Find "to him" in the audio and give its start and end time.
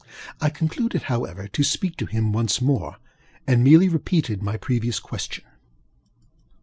1.97-2.31